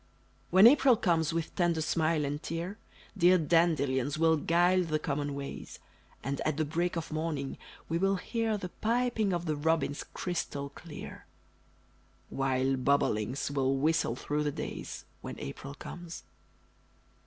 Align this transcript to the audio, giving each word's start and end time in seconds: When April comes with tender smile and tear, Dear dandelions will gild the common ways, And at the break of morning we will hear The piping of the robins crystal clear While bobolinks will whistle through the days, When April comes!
When 0.49 0.65
April 0.65 0.95
comes 0.97 1.31
with 1.31 1.55
tender 1.55 1.79
smile 1.79 2.25
and 2.25 2.41
tear, 2.41 2.79
Dear 3.15 3.37
dandelions 3.37 4.17
will 4.17 4.35
gild 4.35 4.87
the 4.87 4.97
common 4.97 5.35
ways, 5.35 5.77
And 6.23 6.41
at 6.41 6.57
the 6.57 6.65
break 6.65 6.95
of 6.95 7.11
morning 7.11 7.59
we 7.87 7.99
will 7.99 8.15
hear 8.15 8.57
The 8.57 8.69
piping 8.69 9.31
of 9.31 9.45
the 9.45 9.55
robins 9.55 10.03
crystal 10.03 10.69
clear 10.69 11.27
While 12.29 12.77
bobolinks 12.77 13.51
will 13.51 13.75
whistle 13.75 14.15
through 14.15 14.41
the 14.41 14.51
days, 14.51 15.05
When 15.21 15.37
April 15.39 15.75
comes! 15.75 16.23